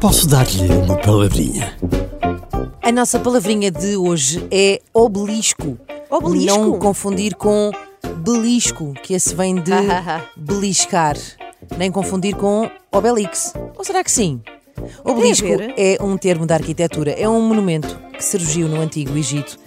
Posso 0.00 0.26
dar-lhe 0.26 0.72
uma 0.72 0.96
palavrinha? 0.96 1.76
A 2.82 2.90
nossa 2.90 3.18
palavrinha 3.18 3.70
de 3.70 3.96
hoje 3.96 4.46
é 4.50 4.80
obelisco. 4.92 5.78
Obelisco? 6.10 6.58
Não 6.58 6.78
confundir 6.78 7.34
com 7.34 7.70
belisco, 8.16 8.94
que 9.02 9.14
esse 9.14 9.34
vem 9.34 9.56
de 9.56 9.70
beliscar. 10.36 11.16
Nem 11.76 11.92
confundir 11.92 12.34
com 12.34 12.68
obelix. 12.90 13.52
Ou 13.76 13.84
será 13.84 14.02
que 14.02 14.10
sim? 14.10 14.40
Obelisco 15.04 15.46
é 15.76 15.98
um 16.00 16.16
termo 16.16 16.46
da 16.46 16.54
arquitetura, 16.54 17.12
é 17.12 17.28
um 17.28 17.40
monumento 17.40 17.98
que 18.12 18.24
surgiu 18.24 18.68
no 18.68 18.80
Antigo 18.80 19.16
Egito. 19.16 19.58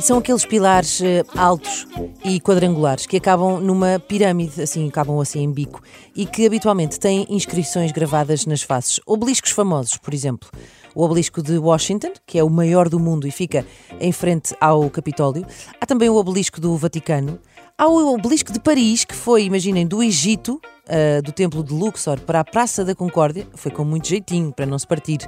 São 0.00 0.18
aqueles 0.18 0.44
pilares 0.44 1.00
eh, 1.00 1.24
altos 1.36 1.86
e 2.24 2.40
quadrangulares 2.40 3.06
que 3.06 3.16
acabam 3.16 3.60
numa 3.60 3.98
pirâmide, 3.98 4.60
assim, 4.60 4.88
acabam 4.88 5.20
assim 5.20 5.42
em 5.42 5.50
bico, 5.50 5.80
e 6.14 6.26
que 6.26 6.44
habitualmente 6.44 6.98
têm 6.98 7.26
inscrições 7.30 7.92
gravadas 7.92 8.44
nas 8.44 8.60
faces. 8.60 9.00
Obeliscos 9.06 9.52
famosos, 9.52 9.96
por 9.96 10.12
exemplo. 10.12 10.50
O 10.94 11.02
obelisco 11.04 11.42
de 11.42 11.58
Washington, 11.58 12.12
que 12.26 12.38
é 12.38 12.44
o 12.44 12.50
maior 12.50 12.88
do 12.88 12.98
mundo 13.00 13.26
e 13.26 13.30
fica 13.30 13.64
em 14.00 14.12
frente 14.12 14.54
ao 14.60 14.90
Capitólio. 14.90 15.46
Há 15.80 15.86
também 15.86 16.08
o 16.08 16.16
obelisco 16.16 16.60
do 16.60 16.76
Vaticano. 16.76 17.38
Há 17.78 17.88
o 17.88 18.14
obelisco 18.14 18.52
de 18.52 18.60
Paris, 18.60 19.04
que 19.04 19.14
foi, 19.14 19.44
imaginem, 19.44 19.86
do 19.86 20.02
Egito, 20.02 20.60
ah, 20.88 21.20
do 21.22 21.32
Templo 21.32 21.64
de 21.64 21.72
Luxor 21.72 22.20
para 22.20 22.40
a 22.40 22.44
Praça 22.44 22.84
da 22.84 22.94
Concórdia. 22.94 23.46
Foi 23.54 23.72
com 23.72 23.84
muito 23.84 24.08
jeitinho, 24.08 24.52
para 24.52 24.66
não 24.66 24.78
se 24.78 24.86
partir. 24.86 25.18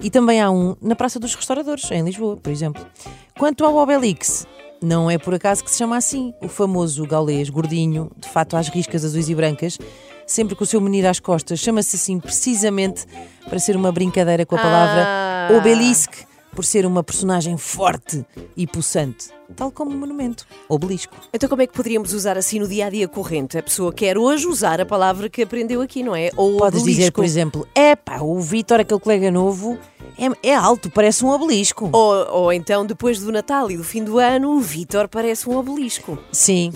E 0.00 0.10
também 0.10 0.40
há 0.40 0.50
um 0.50 0.74
na 0.80 0.94
Praça 0.94 1.18
dos 1.20 1.34
Restauradores, 1.34 1.90
em 1.90 2.02
Lisboa, 2.02 2.36
por 2.36 2.50
exemplo. 2.50 2.84
Quanto 3.38 3.64
ao 3.64 3.76
Obelix, 3.76 4.46
não 4.82 5.10
é 5.10 5.18
por 5.18 5.34
acaso 5.34 5.62
que 5.62 5.70
se 5.70 5.78
chama 5.78 5.96
assim. 5.96 6.32
O 6.42 6.48
famoso 6.48 7.06
gaulês, 7.06 7.50
gordinho, 7.50 8.10
de 8.16 8.28
fato 8.28 8.56
às 8.56 8.68
riscas 8.68 9.04
azuis 9.04 9.28
e 9.28 9.34
brancas, 9.34 9.78
sempre 10.26 10.54
com 10.54 10.64
o 10.64 10.66
seu 10.66 10.80
menino 10.80 11.08
às 11.08 11.20
costas, 11.20 11.58
chama-se 11.60 11.96
assim 11.96 12.18
precisamente 12.18 13.04
para 13.48 13.58
ser 13.58 13.76
uma 13.76 13.92
brincadeira 13.92 14.46
com 14.46 14.54
a 14.56 14.58
palavra 14.58 15.04
Ah. 15.06 15.48
obelisque, 15.58 16.24
por 16.54 16.64
ser 16.64 16.84
uma 16.86 17.02
personagem 17.02 17.56
forte 17.56 18.24
e 18.56 18.66
possante, 18.66 19.28
tal 19.56 19.70
como 19.70 19.90
o 19.90 19.94
monumento, 19.94 20.46
obelisco. 20.68 21.14
Então 21.32 21.48
como 21.48 21.62
é 21.62 21.66
que 21.66 21.72
poderíamos 21.72 22.12
usar 22.12 22.36
assim 22.36 22.58
no 22.58 22.68
dia 22.68 22.86
a 22.86 22.90
dia 22.90 23.08
corrente? 23.08 23.56
A 23.58 23.62
pessoa 23.62 23.92
quer 23.92 24.18
hoje 24.18 24.46
usar 24.46 24.80
a 24.80 24.86
palavra 24.86 25.28
que 25.28 25.42
aprendeu 25.42 25.80
aqui, 25.80 26.02
não 26.02 26.14
é? 26.14 26.30
Ou 26.36 26.58
Podes 26.58 26.80
dizer, 26.80 26.92
obelisco. 26.92 27.14
por 27.14 27.24
exemplo, 27.24 27.68
epá, 27.74 28.20
o 28.20 28.38
Vítor, 28.40 28.80
aquele 28.80 29.00
colega 29.00 29.30
novo, 29.30 29.78
é, 30.18 30.50
é 30.50 30.54
alto, 30.54 30.90
parece 30.90 31.24
um 31.24 31.28
obelisco. 31.28 31.88
Ou, 31.92 32.26
ou 32.30 32.52
então, 32.52 32.84
depois 32.84 33.18
do 33.20 33.32
Natal 33.32 33.70
e 33.70 33.76
do 33.76 33.84
fim 33.84 34.04
do 34.04 34.18
ano, 34.18 34.50
o 34.56 34.60
Vítor 34.60 35.08
parece 35.08 35.48
um 35.48 35.56
obelisco. 35.56 36.18
Sim. 36.32 36.72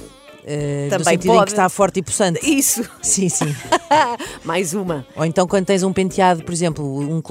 No 0.46 0.90
Também 0.90 1.04
sentido 1.14 1.32
em 1.32 1.34
pode. 1.36 1.44
que 1.46 1.52
está 1.52 1.68
forte 1.68 1.98
e 2.00 2.02
possante. 2.02 2.40
Isso. 2.44 2.82
Sim, 3.02 3.28
sim. 3.28 3.54
Mais 4.44 4.74
uma. 4.74 5.06
Ou 5.16 5.24
então 5.24 5.46
quando 5.46 5.64
tens 5.66 5.82
um 5.82 5.92
penteado, 5.92 6.42
por 6.44 6.52
exemplo, 6.52 6.84
um 7.00 7.22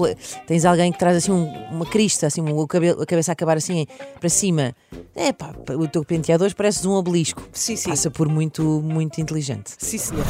tens 0.46 0.64
alguém 0.64 0.90
que 0.92 0.98
traz 0.98 1.16
assim 1.18 1.30
um- 1.32 1.52
uma 1.70 1.86
crista, 1.86 2.26
assim, 2.26 2.40
o 2.42 2.66
cabelo, 2.66 3.02
a 3.02 3.06
cabeça 3.06 3.30
a 3.30 3.34
acabar 3.34 3.56
assim 3.56 3.86
para 4.18 4.28
cima. 4.28 4.74
É 5.14 5.32
pá, 5.32 5.52
o 5.78 5.86
teu 5.86 6.04
penteado 6.04 6.44
hoje 6.44 6.54
parece 6.54 6.86
um 6.88 6.92
obelisco. 6.92 7.42
Sim, 7.52 7.76
sim. 7.76 7.90
Passa 7.90 8.10
por 8.10 8.28
muito, 8.28 8.62
muito 8.84 9.20
inteligente. 9.20 9.70
Sim, 9.78 9.98
senhor. 9.98 10.24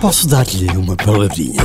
Posso 0.00 0.26
dar-lhe 0.28 0.68
uma 0.76 0.96
palavrinha? 0.96 1.62